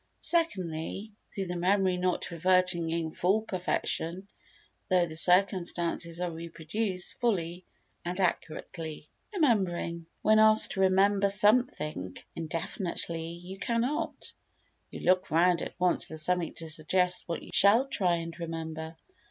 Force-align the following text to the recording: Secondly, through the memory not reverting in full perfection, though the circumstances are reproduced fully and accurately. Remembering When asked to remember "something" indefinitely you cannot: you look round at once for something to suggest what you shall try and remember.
Secondly, 0.17 1.11
through 1.29 1.45
the 1.45 1.55
memory 1.55 1.95
not 1.95 2.31
reverting 2.31 2.89
in 2.89 3.11
full 3.11 3.43
perfection, 3.43 4.27
though 4.89 5.05
the 5.05 5.15
circumstances 5.15 6.19
are 6.19 6.31
reproduced 6.31 7.19
fully 7.19 7.65
and 8.03 8.19
accurately. 8.19 9.07
Remembering 9.31 10.07
When 10.23 10.39
asked 10.39 10.71
to 10.71 10.79
remember 10.79 11.29
"something" 11.29 12.17
indefinitely 12.35 13.27
you 13.27 13.59
cannot: 13.59 14.33
you 14.89 15.01
look 15.01 15.29
round 15.29 15.61
at 15.61 15.79
once 15.79 16.07
for 16.07 16.17
something 16.17 16.55
to 16.55 16.67
suggest 16.67 17.27
what 17.27 17.43
you 17.43 17.51
shall 17.53 17.85
try 17.87 18.15
and 18.15 18.39
remember. 18.39 18.95